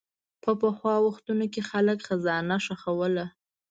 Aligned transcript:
په 0.43 0.51
پخوا 0.61 0.95
وختونو 1.07 1.45
کې 1.53 1.61
خلک 1.69 1.97
خزانه 2.07 2.55
ښخوله. 2.65 3.25